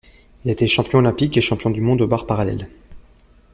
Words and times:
Il 0.43 0.49
a 0.49 0.53
été 0.53 0.65
champion 0.67 0.97
olympique 0.97 1.37
et 1.37 1.41
champion 1.41 1.69
du 1.69 1.79
monde 1.79 2.01
aux 2.01 2.07
barres 2.07 2.25
parallèles. 2.25 2.69